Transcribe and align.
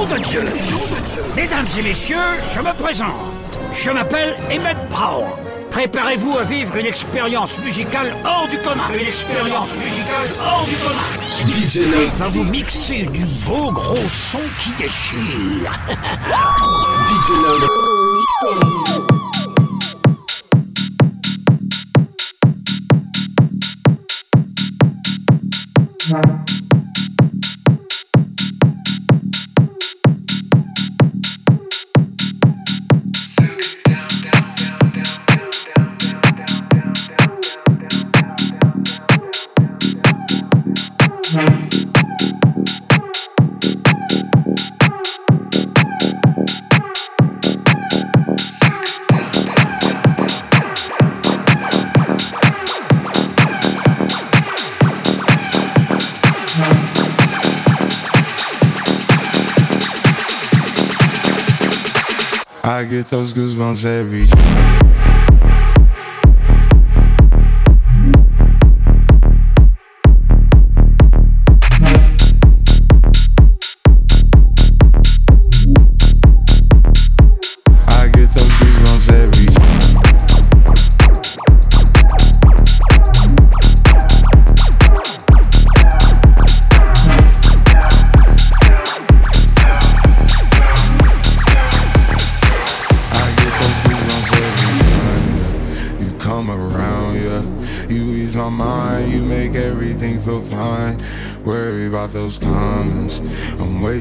Nom 0.00 0.06
de 0.06 0.16
Dieu 0.22 0.42
Mesdames 1.36 1.66
et 1.78 1.82
messieurs, 1.82 2.16
je 2.54 2.60
me 2.60 2.72
présente. 2.72 3.10
Je 3.74 3.90
m'appelle 3.90 4.34
Emmett 4.50 4.78
Brown. 4.88 5.26
Préparez-vous 5.70 6.38
à 6.38 6.44
vivre 6.44 6.74
une 6.76 6.86
expérience 6.86 7.58
musicale 7.58 8.14
hors 8.24 8.48
du 8.48 8.56
commun. 8.58 8.88
Une 8.94 9.06
expérience 9.06 9.76
musicale 9.76 10.28
hors 10.42 10.64
du 10.64 10.74
commun. 10.76 11.04
DJ 11.52 11.80
Va 12.18 12.28
vous 12.28 12.44
mixer 12.44 13.02
du 13.12 13.26
beau 13.44 13.70
gros 13.72 14.08
son 14.08 14.40
qui 14.60 14.70
déchire. 14.82 15.78
DJ 17.06 17.32
Love. 26.14 26.49
Get 62.90 63.06
those 63.06 63.32
goosebumps 63.32 63.86
every 63.86 64.26
time. 64.26 65.29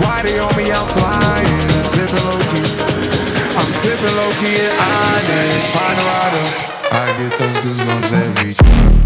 Why 0.00 0.22
they 0.22 0.38
on 0.38 0.54
me? 0.56 0.70
I'm 0.70 0.86
flying, 0.94 1.84
sipping 1.84 2.24
low 2.24 2.38
key. 2.50 2.68
I'm 3.58 3.72
sipping 3.72 4.14
low 4.16 4.30
key 4.40 4.56
at 4.60 4.72
Onyx, 4.78 5.70
find 5.74 5.98
a 5.98 6.04
rider. 6.10 6.46
I 6.90 7.06
get 7.18 7.32
those 7.38 7.58
goosebumps 7.60 8.12
every 8.12 8.54
time. 8.54 8.98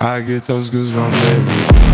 I 0.00 0.20
get 0.20 0.42
those 0.44 0.70
goosebumps 0.70 1.30
every 1.30 1.66
time. 1.66 1.93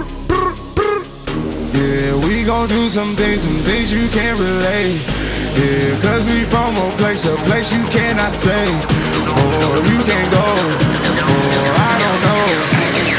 Yeah, 1.73 2.15
we 2.27 2.43
gon' 2.43 2.67
do 2.67 2.89
some 2.89 3.15
things, 3.15 3.43
some 3.43 3.59
things 3.63 3.93
you 3.93 4.09
can't 4.09 4.39
relate. 4.39 4.99
Yeah, 5.55 5.99
cause 6.01 6.27
we 6.27 6.43
from 6.43 6.75
a 6.75 6.89
place, 6.97 7.25
a 7.25 7.35
place 7.47 7.71
you 7.71 7.83
cannot 7.87 8.31
stay. 8.31 8.67
Or 9.39 9.77
you 9.87 9.99
can't 10.03 10.31
go. 10.31 10.47
Or 11.31 11.71
I 11.79 11.93
don't 12.03 12.21
know. 12.27 12.45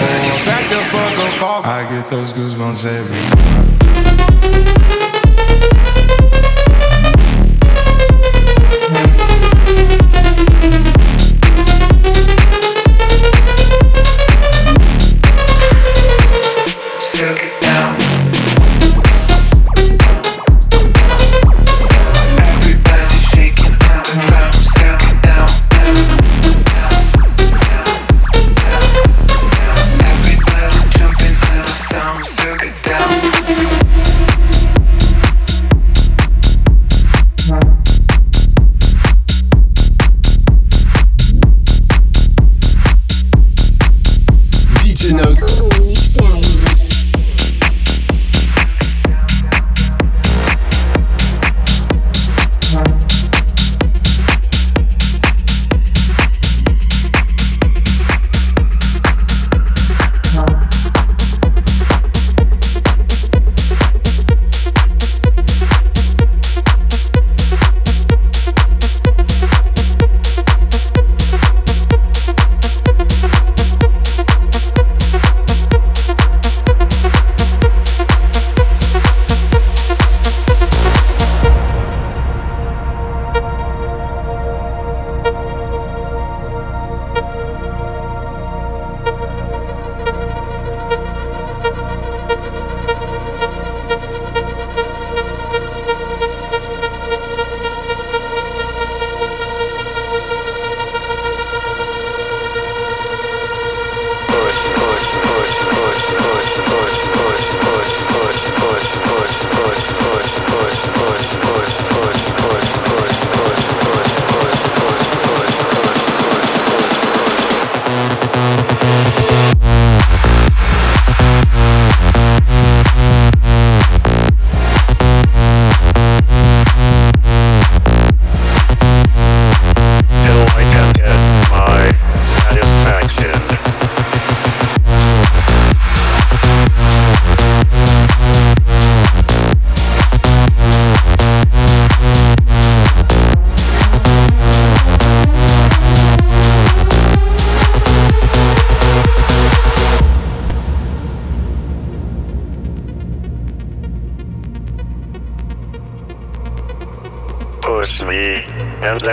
Or 0.05 0.37
back 0.45 0.65
the 0.69 0.81
fuck 0.93 1.43
up. 1.49 1.67
I 1.67 1.89
get 1.91 2.07
those 2.07 2.33
goosebumps 2.33 2.85
every 2.85 3.25
time. 3.31 3.62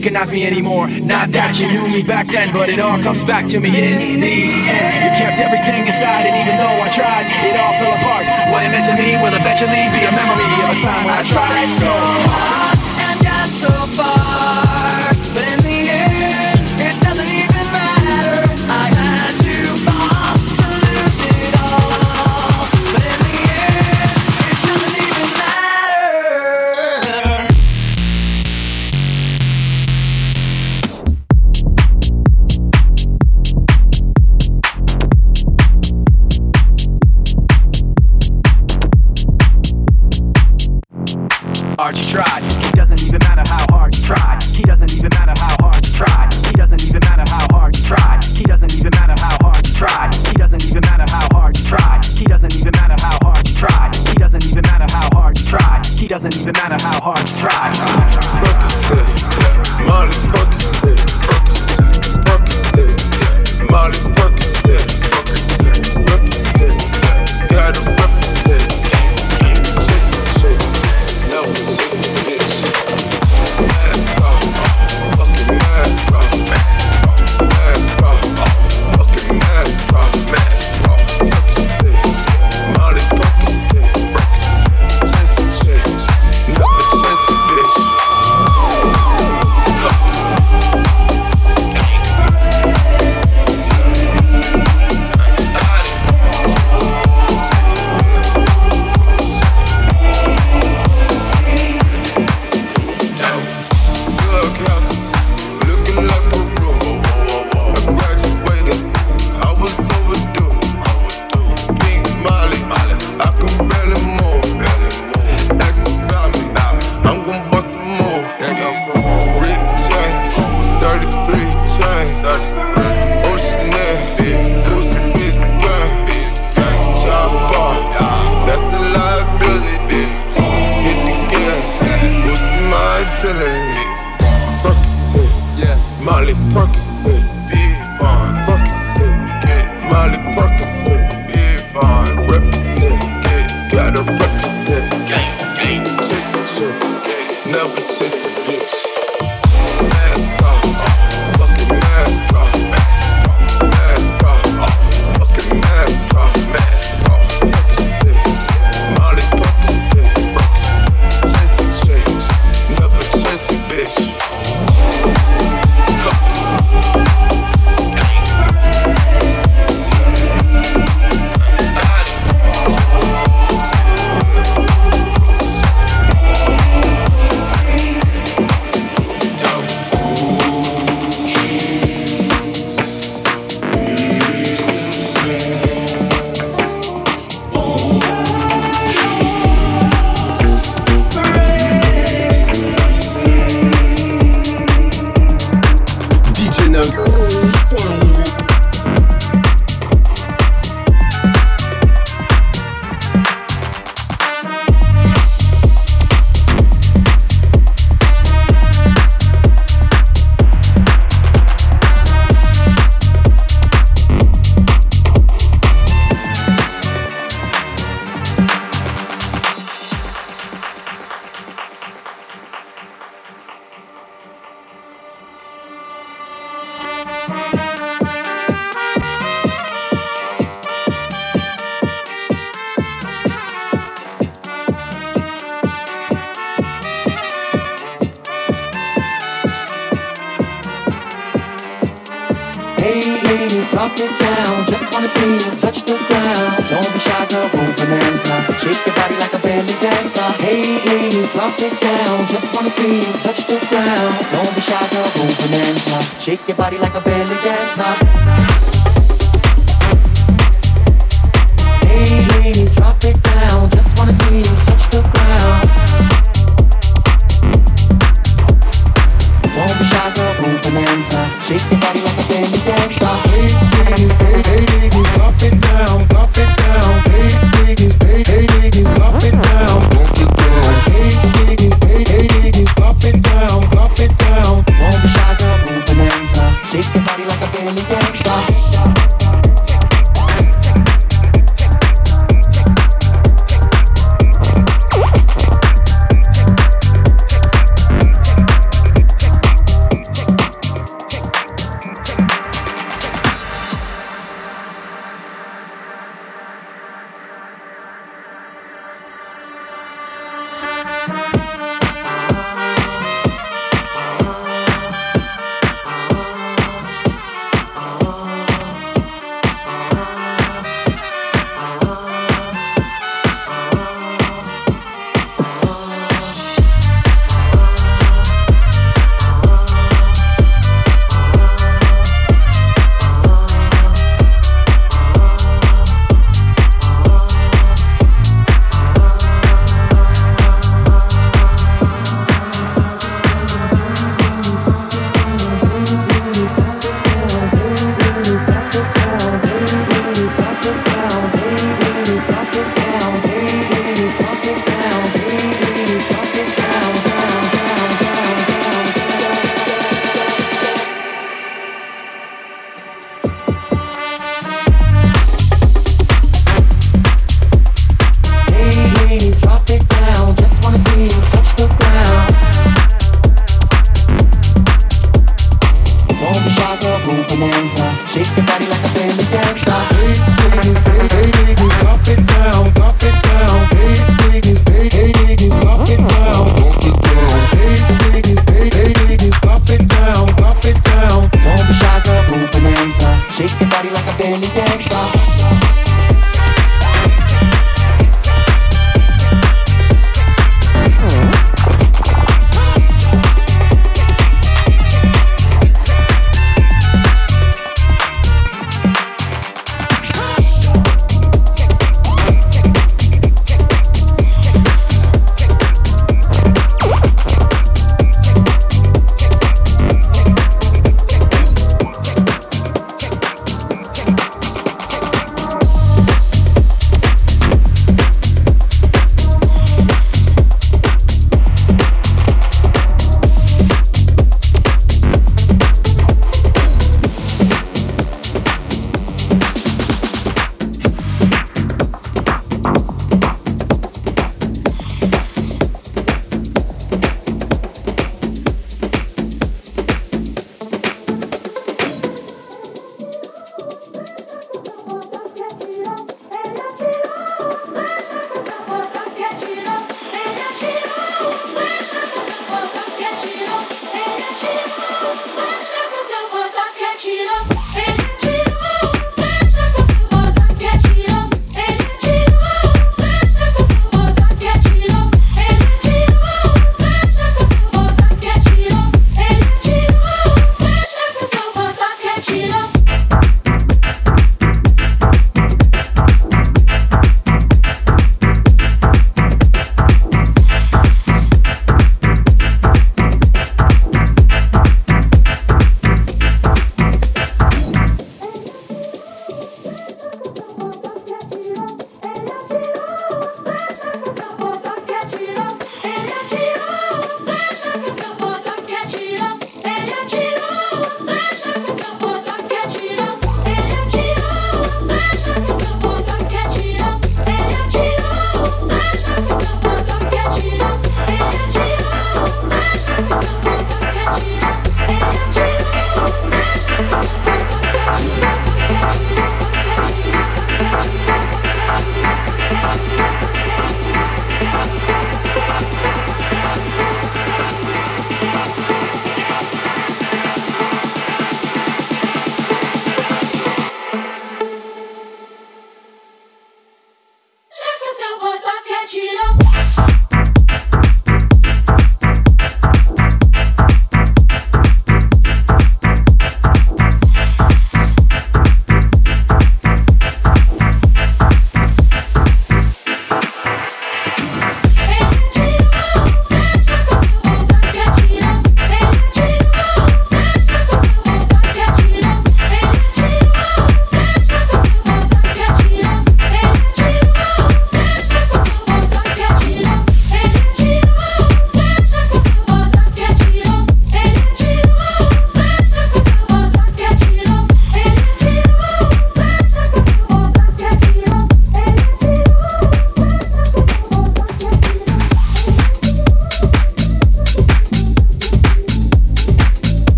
recognize 0.00 0.32
me 0.32 0.46
anymore. 0.46 0.88
Not 0.88 1.30
that 1.32 1.60
you 1.60 1.68
knew 1.68 1.86
me 1.86 2.02
back 2.02 2.26
then, 2.28 2.52
but 2.52 2.68
it 2.68 2.80
all 2.80 2.98
comes 3.02 3.22
back 3.22 3.46
to 3.48 3.60
me 3.60 3.68
in 3.68 4.20
the 4.20 4.32
end. 4.56 5.04
You 5.04 5.10
kept 5.18 5.38
everything 5.40 5.86
inside, 5.86 6.24
and 6.24 6.36
even 6.40 6.56
though 6.56 6.80
I 6.80 6.88
tried, 6.88 7.26
it 7.28 7.56
all 7.60 7.74
fell 7.76 7.94
apart. 8.00 8.24
What 8.50 8.64
it 8.64 8.70
meant 8.72 8.86
to 8.88 8.94
me 8.96 9.20
will 9.20 9.34
eventually 9.34 9.84
be 9.92 10.00
a 10.08 10.12
memory 10.12 10.48
of 10.64 10.72
a 10.72 10.80
time 10.80 11.04
when 11.04 11.14
I 11.14 11.22
tried 11.22 11.68
so 11.68 11.90
hard 11.90 12.59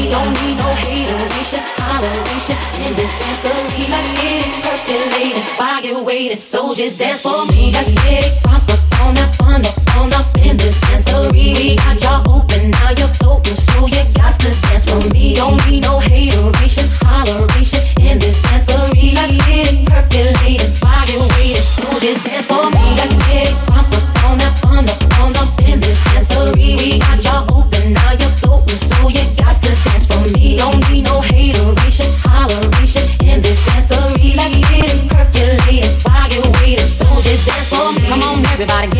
We 0.00 0.08
don't 0.08 0.32
need 0.32 0.56
no 0.56 0.64
hateration, 0.64 1.60
holleration 1.76 2.56
in 2.86 2.96
this 2.96 3.12
dancery. 3.20 3.84
Let's 3.90 4.08
get 4.16 4.46
it 4.46 4.64
percolated, 4.64 5.44
body 5.58 5.92
weighted. 5.92 6.40
So 6.40 6.74
just 6.74 6.98
dance 6.98 7.20
for 7.20 7.44
me. 7.52 7.70
Let's 7.70 7.92
get 7.92 8.24
it 8.24 8.42
crunk 8.42 8.64
up 8.72 9.00
on 9.02 9.18
up, 9.18 9.42
on 9.42 9.60
up, 9.60 9.96
on 9.96 10.12
up 10.14 10.38
in 10.38 10.56
this 10.56 10.80
dancery. 10.80 11.54
We 11.54 11.76
got 11.76 12.00
y'all 12.00 12.34
open, 12.34 12.70
now 12.70 12.90
you're 12.96 13.12
floating, 13.20 13.54
so 13.54 13.86
you 13.88 14.02
got 14.14 14.40
to 14.40 14.50
dance 14.62 14.86
for 14.88 15.06
me. 15.12 15.34
Don't 15.34 15.60
need 15.68 15.82
no 15.82 15.98
hateration, 15.98 16.86
holleration 17.04 17.84
in 18.00 18.18
this 18.18 18.40
dancery. 18.40 19.14
Let's 19.14 19.36
get 19.36 19.68
it 19.70 19.86
percolated. 19.86 20.59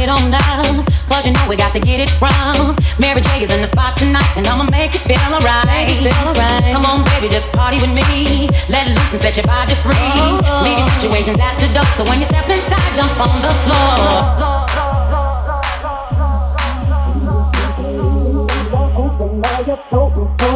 it 0.01 0.09
on 0.09 0.31
down. 0.31 0.85
Cause 1.09 1.27
you 1.27 1.33
know 1.33 1.45
we 1.49 1.57
got 1.57 1.73
to 1.75 1.81
get 1.81 2.01
it 2.01 2.11
wrong. 2.21 2.77
Mary 2.99 3.21
J 3.21 3.45
is 3.45 3.53
in 3.53 3.61
the 3.61 3.67
spot 3.67 3.97
tonight, 3.97 4.33
and 4.37 4.47
I'ma 4.47 4.65
make 4.71 4.95
it 4.95 5.05
feel 5.05 5.21
alright. 5.21 5.69
Right. 5.69 6.73
Come 6.73 6.85
on, 6.87 7.05
baby, 7.05 7.29
just 7.29 7.53
party 7.53 7.77
with 7.77 7.93
me. 7.93 8.49
Let 8.69 8.89
loose 8.89 9.13
and 9.13 9.21
set 9.21 9.37
your 9.37 9.47
body 9.47 9.75
free. 9.85 9.95
Oh. 9.95 10.63
Leave 10.65 10.79
your 10.79 10.89
situations 10.97 11.39
at 11.41 11.59
the 11.61 11.69
door. 11.75 11.85
So 11.97 12.05
when 12.05 12.21
you 12.21 12.27
step 12.27 12.49
inside, 12.49 12.95
jump 12.95 13.21
on 13.21 13.43
the 13.43 13.53
floor. 13.65 14.61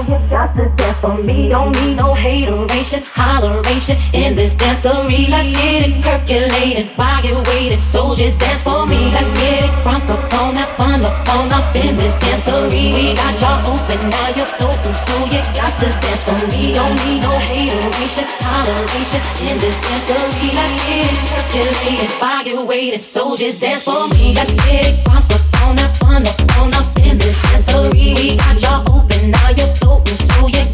you 0.08 0.18
got 0.28 0.73
but 0.84 0.96
for 1.00 1.16
me, 1.22 1.48
don't 1.48 1.72
need 1.80 1.96
no 1.96 2.12
hateration, 2.12 3.02
holleration 3.04 3.96
in 4.12 4.34
this 4.36 4.54
dancery. 4.54 5.30
Let's 5.30 5.50
get 5.50 5.88
it 5.88 6.02
percolated, 6.04 6.90
fire 6.90 7.24
it 7.24 7.34
weighted, 7.48 7.64
waiting. 7.64 7.80
Soldiers 7.80 8.36
dance 8.36 8.60
for 8.60 8.84
me. 8.86 9.10
Let's 9.16 9.32
get 9.32 9.64
it 9.64 9.70
crunk 9.80 10.04
up 10.12 10.20
on 10.34 10.54
that 10.56 10.68
fun 10.76 11.00
up 11.00 11.16
on 11.28 11.52
up 11.52 11.74
in 11.74 11.96
this 11.96 12.16
dancery. 12.18 12.92
We 12.92 13.14
got 13.14 13.32
y'all 13.40 13.64
open, 13.72 13.98
now 14.10 14.28
you're 14.36 14.52
floating, 14.56 14.92
so 14.92 15.14
you 15.32 15.40
got 15.56 15.72
to 15.80 15.88
dance 16.04 16.22
for 16.22 16.36
me. 16.52 16.74
Don't 16.74 16.96
need 17.04 17.20
no 17.22 17.32
hateration, 17.32 18.26
holleration 18.44 19.22
in 19.48 19.56
this 19.64 19.78
dancery. 19.80 20.48
Let's 20.52 20.74
get 20.84 21.08
it 21.08 21.18
percolated, 21.32 22.10
while 22.20 22.44
weighted, 22.44 22.68
waiting. 22.68 23.00
Soldiers 23.00 23.58
dance 23.58 23.82
for 23.84 24.08
me. 24.12 24.34
Let's 24.34 24.52
get 24.68 24.84
it 24.84 25.04
crunk 25.04 25.32
up 25.32 25.62
on 25.64 25.76
that 25.76 25.96
fun 25.96 26.22
up 26.28 26.58
on 26.58 26.74
up 26.74 26.98
in 26.98 27.16
this 27.16 27.40
dancery. 27.48 28.12
We 28.20 28.36
got 28.36 28.60
y'all 28.60 28.84
open, 28.92 29.30
now 29.30 29.48
you're 29.48 29.74
floating, 29.80 30.20
so 30.28 30.48
you 30.48 30.73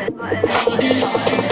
i 0.00 0.08
don't 0.08 0.80
Yeah. 0.80 1.49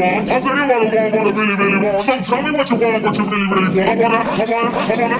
wants. 0.00 0.30
I 0.30 0.38
really 0.40 0.64
wanna 0.70 0.88
want 0.88 1.14
what 1.14 1.26
I 1.26 1.30
really, 1.30 1.56
really 1.60 1.80
want. 1.84 2.00
So 2.00 2.12
tell 2.24 2.42
me 2.42 2.50
what 2.56 2.70
you 2.70 2.76
want, 2.76 3.04
what 3.04 3.16
you 3.16 3.24
really, 3.28 3.48
really 3.52 3.70
want. 3.76 3.88
I 3.88 3.96
wanna, 4.00 4.20
I 4.20 4.44
wanna, 4.48 4.70
I 4.80 4.96
wanna, 5.00 5.19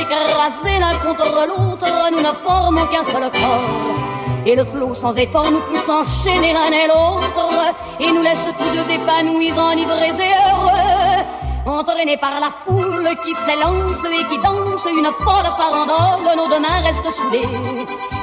écrasés 0.00 0.78
l'un 0.78 0.96
contre 0.98 1.46
l'autre, 1.48 2.10
nous 2.12 2.20
ne 2.20 2.32
formons 2.44 2.86
qu'un 2.86 3.04
seul 3.04 3.30
corps. 3.30 3.98
Et 4.46 4.54
le 4.56 4.64
flot 4.64 4.94
sans 4.94 5.16
effort 5.18 5.50
nous 5.50 5.60
pousse 5.60 5.88
enchaîner 5.88 6.52
l'un 6.52 6.70
et 6.72 6.86
l'autre, 6.86 7.74
et 8.00 8.10
nous 8.12 8.22
laisse 8.22 8.46
tous 8.58 8.70
deux 8.76 8.90
épanouis, 8.90 9.52
enivrés 9.52 10.16
et 10.26 10.32
heureux. 10.46 11.24
Entraînés 11.66 12.16
par 12.16 12.40
la 12.40 12.50
foule 12.64 13.10
qui 13.22 13.34
s'élance 13.34 14.04
et 14.04 14.24
qui 14.24 14.38
danse 14.38 14.86
une 14.86 15.10
folle 15.18 15.50
farandole, 15.58 16.36
nos 16.36 16.48
deux 16.48 16.60
mains 16.60 16.80
restent 16.82 17.12
soudées. 17.12 17.48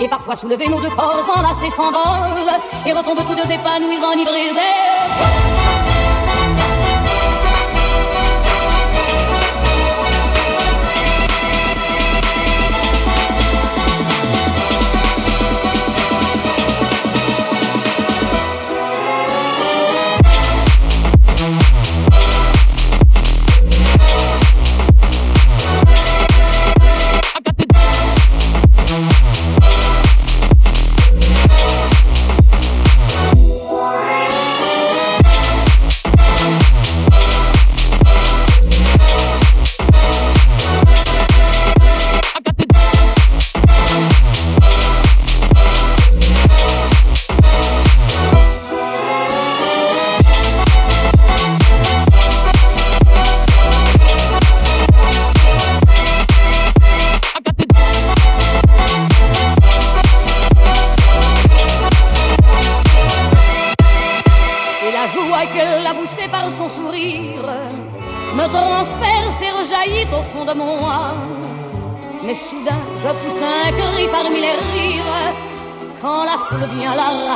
Et 0.01 0.07
parfois 0.07 0.35
soulevés, 0.35 0.67
nos 0.67 0.81
deux 0.81 0.89
corps 0.89 1.29
enlacés 1.35 1.69
s'envolent 1.69 2.59
et 2.85 2.91
retombent 2.91 3.25
tous 3.27 3.35
deux 3.35 3.51
épanouis, 3.51 4.03
enivrés 4.03 4.47
et 4.47 4.49
heureux. 4.49 4.94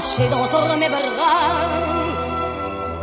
L'arracher 0.10 0.30
d'entre 0.30 0.78
mes 0.78 0.89
bras. 0.89 0.97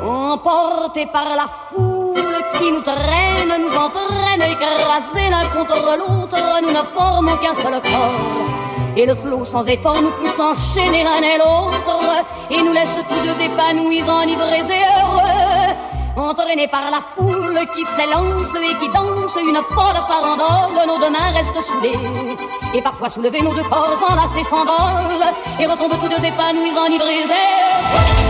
Emportés 0.03 1.07
par 1.07 1.25
la 1.25 1.47
foule 1.49 2.15
qui 2.59 2.71
nous 2.71 2.81
traîne, 2.81 3.63
nous 3.63 3.77
entraîne, 3.77 4.43
écrasés 4.43 5.31
l'un 5.31 5.47
contre 5.49 5.99
l'autre, 5.99 6.61
nous 6.63 6.71
ne 6.71 6.85
formons 6.95 7.37
qu'un 7.37 7.55
seul 7.55 7.81
corps. 7.83 8.97
Et 8.97 9.05
le 9.05 9.15
flot 9.15 9.45
sans 9.45 9.67
effort 9.69 10.01
nous 10.01 10.11
pousse 10.11 10.41
enchaîner 10.41 11.05
l'un 11.05 11.21
et 11.23 11.37
l'autre 11.37 12.25
Et 12.51 12.63
nous 12.63 12.73
laisse 12.73 12.97
tous 13.07 13.21
deux 13.27 13.45
épanouis, 13.45 14.03
enivrés 14.09 14.61
et 14.61 14.85
heureux 14.87 15.75
Entraînés 16.17 16.69
par 16.69 16.91
la 16.91 17.01
foule 17.15 17.46
qui 17.65 17.85
s'élance 17.85 18.55
et 18.57 18.75
qui 18.77 18.89
danse 18.89 19.37
Une 19.37 19.57
folle 19.57 20.01
farandole, 20.09 20.87
nos 20.87 20.99
deux 20.99 21.11
mains 21.11 21.31
restent 21.33 21.63
soudées. 21.63 21.99
Et 22.75 22.83
parfois 22.83 23.09
soulevés, 23.09 23.41
nos 23.41 23.55
deux 23.55 23.63
corps 23.63 23.97
enlacés 24.11 24.45
s'envolent 24.45 25.33
Et 25.59 25.67
retombent 25.67 25.99
tous 26.01 26.09
deux 26.09 26.25
épanouis, 26.25 26.73
enivrés 26.77 28.26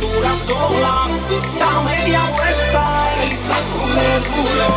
cintura 0.00 0.34
sola, 0.34 1.08
da 1.58 1.80
media 1.82 2.20
vuelta 2.30 3.10
y 3.26 3.36
sacude 3.36 4.16
el 4.16 4.22
culo. 4.22 4.70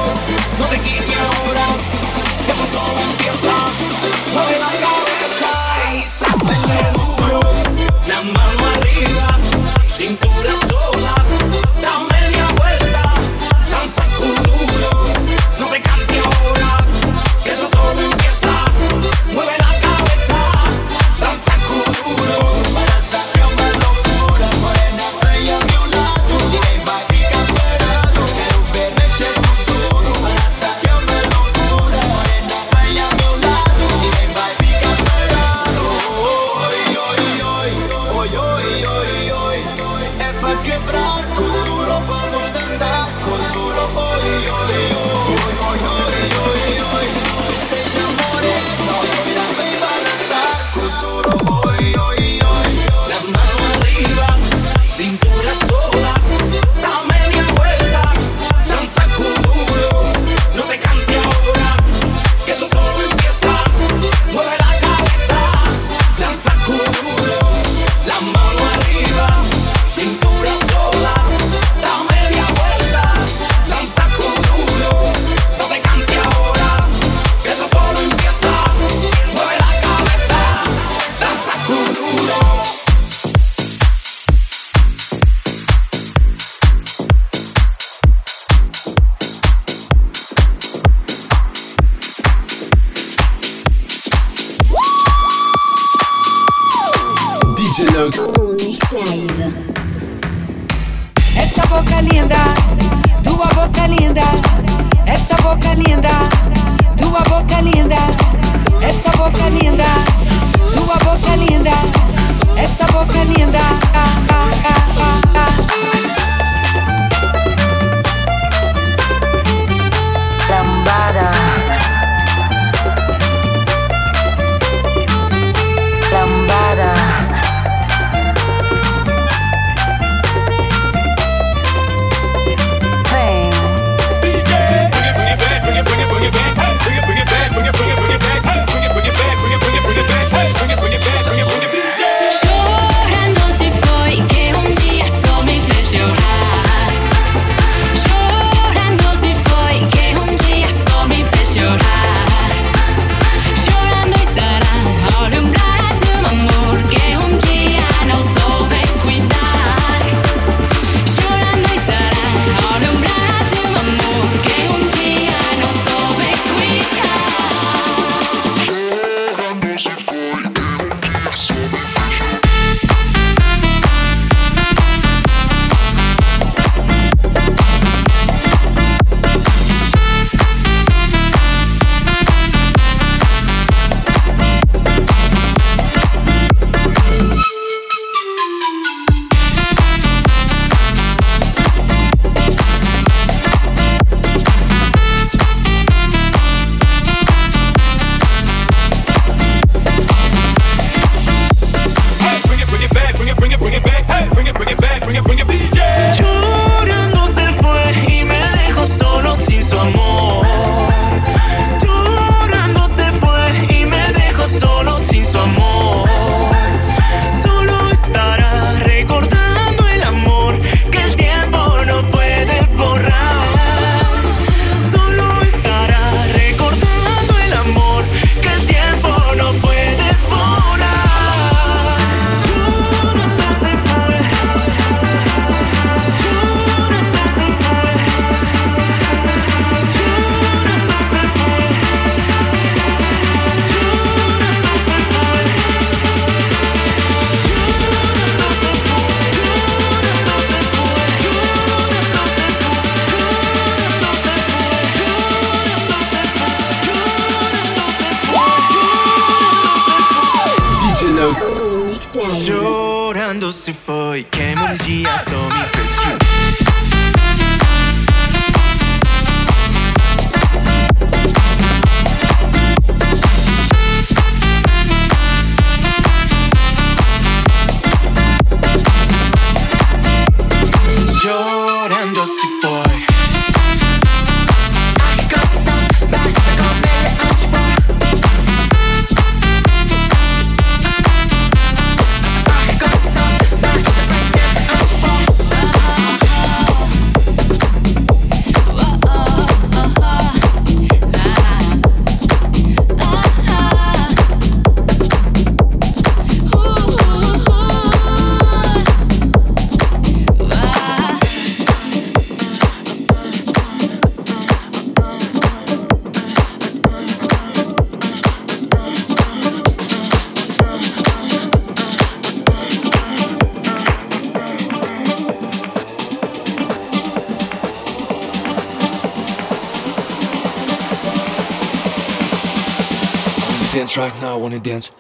No 0.59 0.65
te 0.65 0.79
quites 0.79 1.15
ahora, 1.17 1.65
que 2.45 2.53
tu 2.53 2.65
solo 2.77 2.99
empieza. 3.09 3.55
Mueve 4.33 4.59
la 4.59 4.71
cabeza 4.83 5.51
y 5.93 6.03
sacúdele 6.03 6.91
duro, 6.93 7.39
la 8.07 8.21
mano 8.21 8.67
arriba, 8.75 9.39
cintura 9.87 10.51
sola. 10.67 11.22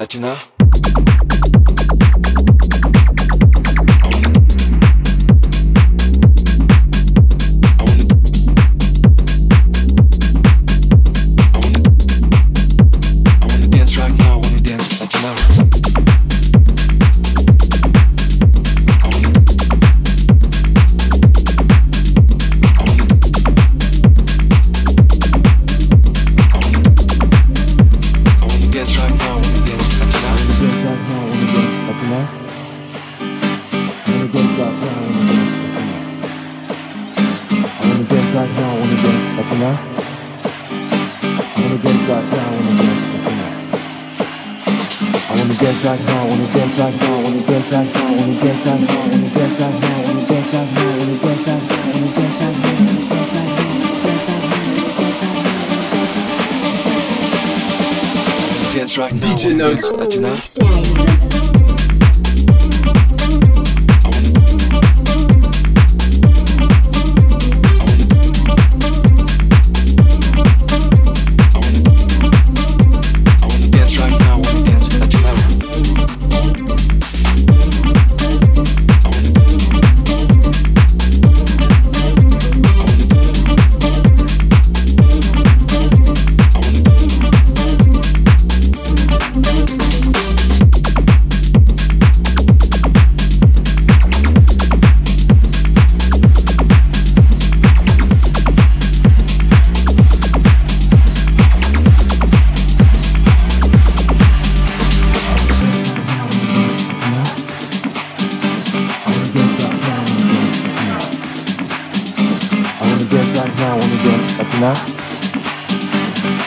Wanna 0.03 0.32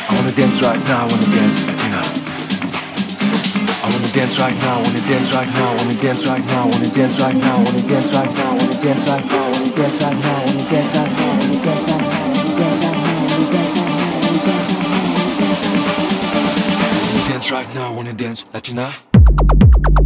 I 0.09 0.15
wanna 0.15 0.31
dance 0.33 0.63
right 0.63 0.79
now, 0.87 1.03
I 1.03 1.07
wanna 1.11 1.27
dance, 1.35 1.67
yeah. 1.67 1.99
I 3.83 3.91
wanna 3.91 4.13
dance 4.15 4.39
right 4.39 4.55
now, 4.63 4.77
wanna 4.79 5.01
dance 5.03 5.35
right 5.35 5.51
now, 5.51 5.75
wanna 5.75 5.95
dance 5.99 6.23
right 6.29 6.47
now, 6.47 6.63
wanna 6.71 6.91
dance 6.95 7.19
right 7.21 7.35
now, 7.35 7.59
wanna 7.59 7.83
dance 7.83 8.15
right 8.15 8.31
now, 8.31 8.55
wanna 8.55 8.79
dance 8.83 9.11
right 9.11 9.27
now, 9.27 9.51
wanna 9.51 9.75
dance 9.75 9.99
right 9.99 10.15
now, 10.23 10.39
wanna 10.39 10.63
dance 10.63 10.95
right 10.95 11.11
now, 11.11 11.35
wanna 11.35 11.59
dance 11.59 11.91
right 11.91 11.99
now, 11.99 12.23
wanna 12.23 12.47
dance 12.47 12.95
right 17.17 17.17
now, 17.17 17.17
wanna 17.17 17.29
dance 17.29 17.51
right 17.51 17.75
now, 17.75 17.93
wanna 17.93 18.15
dance 18.15 18.47
Latina. 18.55 20.06